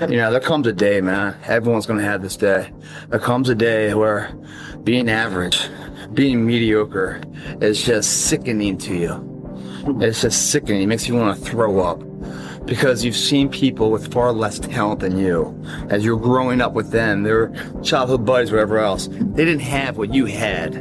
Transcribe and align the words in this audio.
You 0.00 0.16
know, 0.16 0.30
there 0.30 0.40
comes 0.40 0.66
a 0.66 0.72
day, 0.72 1.00
man. 1.00 1.36
Everyone's 1.44 1.86
going 1.86 1.98
to 1.98 2.04
have 2.04 2.22
this 2.22 2.36
day. 2.36 2.70
There 3.08 3.18
comes 3.20 3.48
a 3.48 3.54
day 3.54 3.94
where 3.94 4.32
being 4.84 5.08
average, 5.08 5.68
being 6.14 6.46
mediocre 6.46 7.20
is 7.60 7.82
just 7.82 8.26
sickening 8.26 8.78
to 8.78 8.94
you. 8.94 9.98
It's 10.00 10.22
just 10.22 10.50
sickening. 10.50 10.82
It 10.82 10.86
makes 10.86 11.08
you 11.08 11.14
want 11.14 11.38
to 11.38 11.44
throw 11.44 11.80
up 11.80 12.02
because 12.66 13.04
you've 13.04 13.16
seen 13.16 13.48
people 13.48 13.90
with 13.90 14.12
far 14.12 14.32
less 14.32 14.58
talent 14.58 15.00
than 15.00 15.18
you. 15.18 15.58
As 15.88 16.04
you're 16.04 16.18
growing 16.18 16.60
up 16.60 16.72
with 16.74 16.90
them, 16.90 17.22
their 17.22 17.52
childhood 17.82 18.24
buddies, 18.24 18.52
whatever 18.52 18.78
else, 18.78 19.08
they 19.08 19.44
didn't 19.44 19.60
have 19.60 19.96
what 19.96 20.14
you 20.14 20.26
had. 20.26 20.74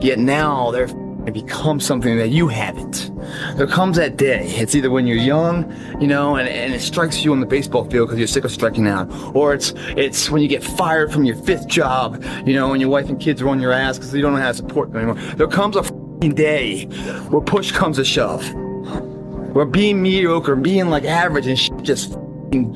Yet 0.00 0.18
now 0.18 0.70
they're 0.70 0.88
and 1.24 1.32
become 1.32 1.78
something 1.80 2.16
that 2.18 2.30
you 2.30 2.48
haven't. 2.48 3.10
There 3.56 3.66
comes 3.66 3.96
that 3.96 4.16
day. 4.16 4.46
It's 4.56 4.74
either 4.74 4.90
when 4.90 5.06
you're 5.06 5.16
young, 5.16 5.72
you 6.00 6.06
know, 6.06 6.36
and, 6.36 6.48
and 6.48 6.74
it 6.74 6.80
strikes 6.80 7.24
you 7.24 7.32
on 7.32 7.40
the 7.40 7.46
baseball 7.46 7.84
field 7.88 8.08
because 8.08 8.18
you're 8.18 8.26
sick 8.26 8.44
of 8.44 8.50
striking 8.50 8.86
out, 8.88 9.08
or 9.34 9.54
it's 9.54 9.72
it's 9.96 10.30
when 10.30 10.42
you 10.42 10.48
get 10.48 10.64
fired 10.64 11.12
from 11.12 11.24
your 11.24 11.36
fifth 11.36 11.68
job, 11.68 12.22
you 12.44 12.54
know, 12.54 12.72
and 12.72 12.80
your 12.80 12.90
wife 12.90 13.08
and 13.08 13.20
kids 13.20 13.40
are 13.40 13.48
on 13.48 13.60
your 13.60 13.72
ass 13.72 13.98
because 13.98 14.12
you 14.14 14.22
don't 14.22 14.32
know 14.32 14.40
how 14.40 14.48
to 14.48 14.54
support 14.54 14.92
them 14.92 14.98
anymore. 14.98 15.34
There 15.36 15.46
comes 15.46 15.76
a 15.76 15.82
day 16.28 16.86
where 17.28 17.40
push 17.40 17.72
comes 17.72 17.96
to 17.96 18.04
shove, 18.04 18.44
where 19.54 19.64
being 19.64 20.02
mediocre, 20.02 20.56
being 20.56 20.90
like 20.90 21.04
average 21.04 21.46
and 21.46 21.58
shit 21.58 21.82
just 21.82 22.18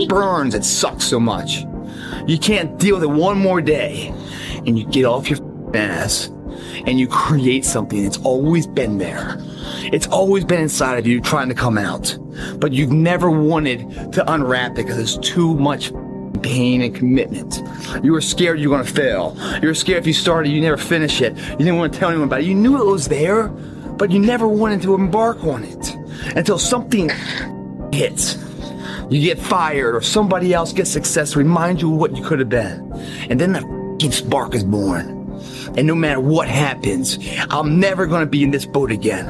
burns. 0.08 0.54
It 0.54 0.64
sucks 0.64 1.04
so 1.04 1.18
much. 1.18 1.64
You 2.26 2.38
can't 2.38 2.78
deal 2.78 2.96
with 2.96 3.04
it 3.04 3.10
one 3.10 3.38
more 3.38 3.60
day, 3.60 4.14
and 4.66 4.78
you 4.78 4.86
get 4.86 5.04
off 5.04 5.28
your 5.28 5.40
ass 5.74 6.30
and 6.86 6.98
you 6.98 7.08
create 7.08 7.64
something 7.64 8.04
It's 8.04 8.18
always 8.18 8.66
been 8.66 8.98
there. 8.98 9.36
It's 9.92 10.06
always 10.06 10.44
been 10.44 10.60
inside 10.60 10.98
of 10.98 11.06
you 11.06 11.20
trying 11.20 11.48
to 11.48 11.54
come 11.54 11.78
out, 11.78 12.16
but 12.58 12.72
you've 12.72 12.92
never 12.92 13.30
wanted 13.30 14.12
to 14.12 14.32
unwrap 14.32 14.72
it 14.72 14.86
because 14.86 14.98
it's 14.98 15.28
too 15.28 15.54
much 15.54 15.92
pain 16.42 16.82
and 16.82 16.94
commitment. 16.94 17.62
You 18.02 18.12
were 18.12 18.20
scared 18.20 18.60
you 18.60 18.70
were 18.70 18.76
going 18.76 18.86
to 18.86 18.92
fail. 18.92 19.36
You 19.60 19.68
were 19.68 19.74
scared 19.74 19.98
if 19.98 20.06
you 20.06 20.12
started, 20.12 20.50
you 20.50 20.60
never 20.60 20.76
finish 20.76 21.20
it. 21.20 21.36
You 21.36 21.56
didn't 21.58 21.78
want 21.78 21.92
to 21.92 21.98
tell 21.98 22.10
anyone 22.10 22.28
about 22.28 22.40
it. 22.40 22.46
You 22.46 22.54
knew 22.54 22.80
it 22.80 22.90
was 22.90 23.08
there, 23.08 23.48
but 23.48 24.10
you 24.10 24.18
never 24.18 24.46
wanted 24.46 24.82
to 24.82 24.94
embark 24.94 25.42
on 25.44 25.64
it 25.64 25.96
until 26.36 26.58
something 26.58 27.10
hits. 27.92 28.38
You 29.08 29.20
get 29.20 29.38
fired 29.38 29.94
or 29.94 30.00
somebody 30.00 30.52
else 30.52 30.72
gets 30.72 30.90
success, 30.90 31.36
remind 31.36 31.80
you 31.80 31.92
of 31.92 31.98
what 31.98 32.16
you 32.16 32.24
could 32.24 32.40
have 32.40 32.48
been. 32.48 32.92
And 33.30 33.40
then 33.40 33.52
the 33.52 34.10
spark 34.10 34.54
is 34.54 34.64
born. 34.64 35.15
And 35.76 35.86
no 35.86 35.94
matter 35.94 36.20
what 36.20 36.48
happens, 36.48 37.18
I'm 37.50 37.78
never 37.78 38.06
gonna 38.06 38.26
be 38.26 38.42
in 38.42 38.50
this 38.50 38.64
boat 38.64 38.90
again. 38.90 39.26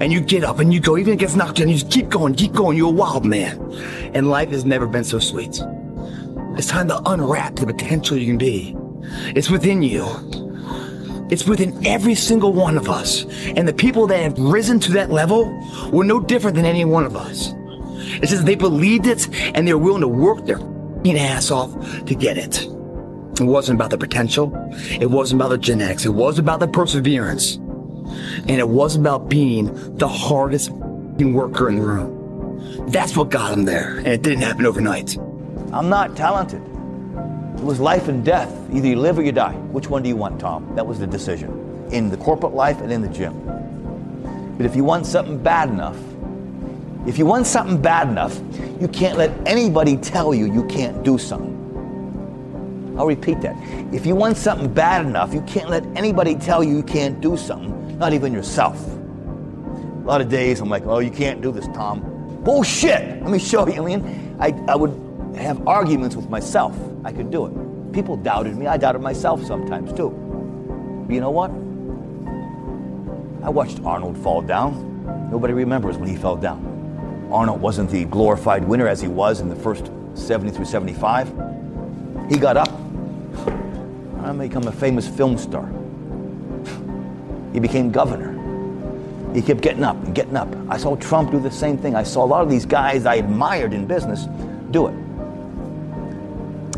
And 0.00 0.12
you 0.12 0.20
get 0.20 0.44
up 0.44 0.58
and 0.58 0.72
you 0.72 0.80
go, 0.80 0.96
even 0.96 1.12
if 1.12 1.18
it 1.18 1.20
gets 1.20 1.36
knocked 1.36 1.58
down, 1.58 1.68
you 1.68 1.74
just 1.74 1.90
keep 1.90 2.08
going, 2.08 2.34
keep 2.34 2.52
going. 2.52 2.76
You're 2.76 2.88
a 2.88 2.92
wild 2.92 3.24
man. 3.24 3.60
And 4.14 4.28
life 4.28 4.50
has 4.50 4.64
never 4.64 4.86
been 4.86 5.04
so 5.04 5.18
sweet. 5.18 5.60
It's 6.56 6.66
time 6.66 6.88
to 6.88 7.00
unwrap 7.08 7.56
the 7.56 7.66
potential 7.66 8.16
you 8.16 8.26
can 8.26 8.38
be. 8.38 8.76
It's 9.36 9.50
within 9.50 9.82
you. 9.82 10.06
It's 11.30 11.46
within 11.46 11.86
every 11.86 12.14
single 12.14 12.52
one 12.52 12.76
of 12.76 12.88
us. 12.88 13.24
And 13.44 13.68
the 13.68 13.72
people 13.72 14.06
that 14.08 14.20
have 14.20 14.38
risen 14.38 14.80
to 14.80 14.92
that 14.92 15.10
level 15.10 15.46
were 15.92 16.04
no 16.04 16.18
different 16.18 16.56
than 16.56 16.64
any 16.64 16.84
one 16.84 17.04
of 17.04 17.16
us. 17.16 17.54
It's 18.20 18.32
just 18.32 18.46
they 18.46 18.56
believed 18.56 19.06
it 19.06 19.28
and 19.54 19.68
they're 19.68 19.78
willing 19.78 20.00
to 20.00 20.08
work 20.08 20.46
their 20.46 20.58
ass 21.16 21.50
off 21.50 21.72
to 22.04 22.14
get 22.14 22.36
it. 22.36 22.66
It 23.40 23.44
wasn't 23.44 23.78
about 23.78 23.90
the 23.90 23.98
potential. 23.98 24.52
It 25.00 25.10
wasn't 25.10 25.40
about 25.40 25.50
the 25.50 25.58
genetics. 25.58 26.04
It 26.04 26.10
was 26.10 26.38
about 26.38 26.60
the 26.60 26.68
perseverance. 26.68 27.54
And 27.54 28.50
it 28.50 28.68
was 28.68 28.96
about 28.96 29.28
being 29.28 29.96
the 29.96 30.08
hardest 30.08 30.70
worker 30.70 31.68
in 31.68 31.76
the 31.76 31.82
room. 31.82 32.86
That's 32.88 33.16
what 33.16 33.30
got 33.30 33.52
him 33.52 33.64
there. 33.64 33.98
And 33.98 34.08
it 34.08 34.22
didn't 34.22 34.42
happen 34.42 34.66
overnight. 34.66 35.16
I'm 35.72 35.88
not 35.88 36.16
talented. 36.16 36.62
It 36.62 37.64
was 37.64 37.80
life 37.80 38.08
and 38.08 38.24
death. 38.24 38.52
Either 38.72 38.88
you 38.88 38.96
live 38.96 39.18
or 39.18 39.22
you 39.22 39.32
die. 39.32 39.52
Which 39.52 39.88
one 39.88 40.02
do 40.02 40.08
you 40.08 40.16
want, 40.16 40.40
Tom? 40.40 40.74
That 40.74 40.86
was 40.86 40.98
the 40.98 41.06
decision. 41.06 41.88
In 41.92 42.08
the 42.08 42.16
corporate 42.16 42.54
life 42.54 42.80
and 42.80 42.92
in 42.92 43.02
the 43.02 43.08
gym. 43.08 43.34
But 44.56 44.66
if 44.66 44.74
you 44.74 44.84
want 44.84 45.06
something 45.06 45.38
bad 45.42 45.68
enough, 45.68 45.98
if 47.06 47.18
you 47.18 47.26
want 47.26 47.46
something 47.46 47.80
bad 47.80 48.08
enough, 48.08 48.40
you 48.80 48.88
can't 48.88 49.16
let 49.18 49.30
anybody 49.46 49.96
tell 49.96 50.34
you 50.34 50.52
you 50.52 50.64
can't 50.66 51.02
do 51.02 51.18
something. 51.18 51.57
I'll 52.98 53.06
repeat 53.06 53.40
that. 53.42 53.56
If 53.94 54.04
you 54.04 54.16
want 54.16 54.36
something 54.36 54.74
bad 54.74 55.06
enough, 55.06 55.32
you 55.32 55.40
can't 55.42 55.70
let 55.70 55.84
anybody 55.96 56.34
tell 56.34 56.64
you 56.64 56.76
you 56.76 56.82
can't 56.82 57.20
do 57.20 57.36
something, 57.36 57.96
not 57.96 58.12
even 58.12 58.32
yourself. 58.32 58.76
A 58.86 60.04
lot 60.04 60.20
of 60.20 60.28
days 60.28 60.60
I'm 60.60 60.68
like, 60.68 60.84
oh, 60.84 60.98
you 60.98 61.10
can't 61.10 61.40
do 61.40 61.52
this, 61.52 61.66
Tom. 61.68 62.00
Bullshit! 62.42 63.22
Let 63.22 63.30
me 63.30 63.38
show 63.38 63.68
you. 63.68 63.80
I 63.80 63.84
mean, 63.84 64.36
I, 64.40 64.48
I 64.66 64.74
would 64.74 64.90
have 65.36 65.66
arguments 65.68 66.16
with 66.16 66.28
myself. 66.28 66.76
I 67.04 67.12
could 67.12 67.30
do 67.30 67.46
it. 67.46 67.92
People 67.92 68.16
doubted 68.16 68.56
me. 68.56 68.66
I 68.66 68.76
doubted 68.76 69.00
myself 69.00 69.44
sometimes 69.44 69.92
too. 69.92 70.10
But 71.06 71.14
you 71.14 71.20
know 71.20 71.30
what? 71.30 71.50
I 73.44 73.50
watched 73.50 73.80
Arnold 73.84 74.18
fall 74.18 74.42
down. 74.42 75.30
Nobody 75.30 75.52
remembers 75.52 75.98
when 75.98 76.08
he 76.08 76.16
fell 76.16 76.36
down. 76.36 77.28
Arnold 77.30 77.60
wasn't 77.60 77.90
the 77.90 78.06
glorified 78.06 78.64
winner 78.64 78.88
as 78.88 79.00
he 79.00 79.08
was 79.08 79.40
in 79.40 79.48
the 79.48 79.56
first 79.56 79.90
70 80.14 80.50
through 80.50 80.64
75. 80.64 81.28
He 82.28 82.38
got 82.38 82.56
up, 82.56 82.68
I 84.28 84.32
become 84.32 84.68
a 84.68 84.72
famous 84.72 85.08
film 85.08 85.38
star. 85.38 85.66
He 87.54 87.60
became 87.60 87.90
governor. 87.90 88.34
He 89.34 89.40
kept 89.40 89.62
getting 89.62 89.82
up 89.82 89.96
and 90.04 90.14
getting 90.14 90.36
up. 90.36 90.54
I 90.68 90.76
saw 90.76 90.96
Trump 90.96 91.30
do 91.30 91.40
the 91.40 91.50
same 91.50 91.78
thing. 91.78 91.96
I 91.96 92.02
saw 92.02 92.24
a 92.24 92.26
lot 92.26 92.42
of 92.42 92.50
these 92.50 92.66
guys 92.66 93.06
I 93.06 93.14
admired 93.14 93.72
in 93.72 93.86
business 93.86 94.26
do 94.70 94.88
it. 94.88 94.94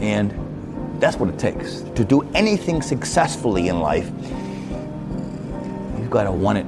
And 0.01 0.33
that's 1.01 1.17
what 1.17 1.29
it 1.29 1.41
takes. 1.41 1.81
To 1.97 2.05
do 2.05 2.23
anything 2.35 2.83
successfully 2.83 3.67
in 3.67 3.81
life, 3.81 4.09
you've 5.99 6.11
got 6.11 6.25
to 6.25 6.33
want 6.33 6.59
it 6.59 6.67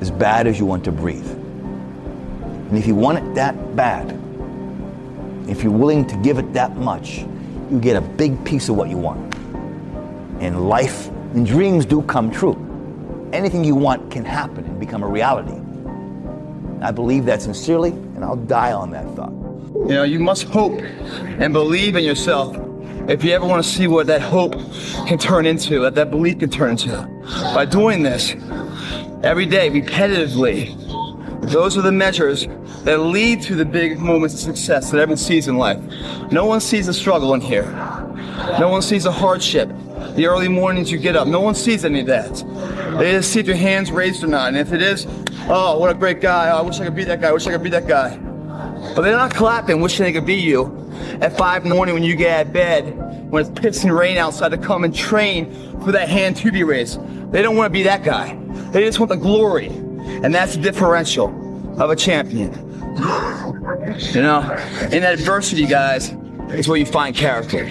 as 0.00 0.10
bad 0.10 0.48
as 0.48 0.58
you 0.58 0.66
want 0.66 0.82
to 0.84 0.92
breathe. 0.92 1.30
And 1.30 2.76
if 2.76 2.86
you 2.86 2.96
want 2.96 3.18
it 3.18 3.34
that 3.36 3.76
bad, 3.76 4.10
if 5.48 5.62
you're 5.62 5.72
willing 5.72 6.04
to 6.06 6.16
give 6.16 6.38
it 6.38 6.52
that 6.54 6.76
much, 6.76 7.18
you 7.70 7.78
get 7.80 7.94
a 7.96 8.00
big 8.00 8.44
piece 8.44 8.68
of 8.68 8.76
what 8.76 8.88
you 8.88 8.96
want 8.96 9.29
and 10.40 10.68
life 10.68 11.08
and 11.34 11.46
dreams 11.46 11.86
do 11.86 12.02
come 12.02 12.30
true. 12.30 12.56
Anything 13.32 13.62
you 13.62 13.76
want 13.76 14.10
can 14.10 14.24
happen 14.24 14.64
and 14.64 14.80
become 14.80 15.02
a 15.02 15.08
reality. 15.08 15.58
I 16.82 16.90
believe 16.90 17.26
that 17.26 17.42
sincerely, 17.42 17.90
and 17.90 18.24
I'll 18.24 18.36
die 18.36 18.72
on 18.72 18.90
that 18.90 19.04
thought. 19.14 19.32
You 19.74 19.94
know, 19.94 20.02
you 20.02 20.18
must 20.18 20.44
hope 20.44 20.80
and 20.80 21.52
believe 21.52 21.94
in 21.94 22.04
yourself 22.04 22.56
if 23.08 23.24
you 23.24 23.32
ever 23.32 23.46
want 23.46 23.62
to 23.62 23.68
see 23.68 23.86
what 23.86 24.06
that 24.06 24.20
hope 24.20 24.52
can 25.06 25.18
turn 25.18 25.46
into, 25.46 25.82
what 25.82 25.94
that 25.94 26.10
belief 26.10 26.38
can 26.38 26.50
turn 26.50 26.70
into. 26.70 27.08
By 27.54 27.64
doing 27.64 28.02
this 28.02 28.34
every 29.22 29.46
day, 29.46 29.70
repetitively, 29.70 30.76
those 31.50 31.76
are 31.76 31.82
the 31.82 31.92
measures 31.92 32.46
that 32.84 32.98
lead 32.98 33.42
to 33.42 33.54
the 33.54 33.64
big 33.64 33.98
moments 33.98 34.34
of 34.34 34.40
success 34.40 34.90
that 34.90 34.98
everyone 34.98 35.16
sees 35.18 35.48
in 35.48 35.56
life. 35.56 35.78
No 36.30 36.46
one 36.46 36.60
sees 36.60 36.88
a 36.88 36.94
struggle 36.94 37.34
in 37.34 37.40
here. 37.40 37.70
No 38.58 38.68
one 38.70 38.82
sees 38.82 39.06
a 39.06 39.12
hardship 39.12 39.70
the 40.16 40.26
early 40.26 40.48
mornings 40.48 40.90
you 40.90 40.98
get 40.98 41.16
up. 41.16 41.26
No 41.26 41.40
one 41.40 41.54
sees 41.54 41.84
any 41.84 42.00
of 42.00 42.06
that. 42.06 42.34
They 42.98 43.12
just 43.12 43.32
see 43.32 43.40
if 43.40 43.46
your 43.46 43.56
hands 43.56 43.90
raised 43.90 44.24
or 44.24 44.26
not. 44.26 44.48
And 44.48 44.56
if 44.56 44.72
it 44.72 44.82
is, 44.82 45.06
oh, 45.48 45.78
what 45.78 45.90
a 45.90 45.94
great 45.94 46.20
guy. 46.20 46.50
Oh, 46.50 46.58
I 46.58 46.62
wish 46.62 46.80
I 46.80 46.84
could 46.84 46.96
be 46.96 47.04
that 47.04 47.20
guy. 47.20 47.28
I 47.28 47.32
wish 47.32 47.46
I 47.46 47.52
could 47.52 47.62
be 47.62 47.70
that 47.70 47.86
guy. 47.86 48.16
But 48.94 49.02
they're 49.02 49.16
not 49.16 49.34
clapping, 49.34 49.80
wishing 49.80 50.04
they 50.04 50.12
could 50.12 50.26
be 50.26 50.34
you. 50.34 50.76
At 51.20 51.36
five 51.36 51.62
in 51.62 51.68
the 51.68 51.74
morning 51.74 51.94
when 51.94 52.02
you 52.02 52.16
get 52.16 52.40
out 52.40 52.46
of 52.46 52.52
bed, 52.52 53.30
when 53.30 53.46
it's 53.46 53.50
pissing 53.50 53.96
rain 53.96 54.16
outside 54.16 54.50
to 54.50 54.58
come 54.58 54.84
and 54.84 54.94
train 54.94 55.52
for 55.82 55.92
that 55.92 56.08
hand 56.08 56.36
to 56.38 56.50
be 56.50 56.64
raised. 56.64 57.00
They 57.32 57.42
don't 57.42 57.56
want 57.56 57.66
to 57.66 57.72
be 57.72 57.82
that 57.84 58.02
guy. 58.02 58.36
They 58.72 58.84
just 58.84 58.98
want 58.98 59.10
the 59.10 59.16
glory. 59.16 59.68
And 59.68 60.34
that's 60.34 60.56
the 60.56 60.62
differential 60.62 61.28
of 61.80 61.90
a 61.90 61.96
champion. 61.96 62.52
You 64.12 64.22
know, 64.22 64.40
in 64.90 65.04
adversity, 65.04 65.66
guys, 65.66 66.12
is 66.50 66.68
where 66.68 66.76
you 66.76 66.86
find 66.86 67.14
character. 67.14 67.70